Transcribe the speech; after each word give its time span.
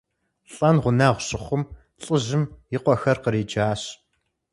Лӏэн 0.53 0.75
гъунэгъу 0.83 1.23
щыхъум, 1.27 1.63
лӏыжьым 2.03 2.43
и 2.75 2.77
къуэхэр 2.83 3.17
къриджащ. 3.23 3.81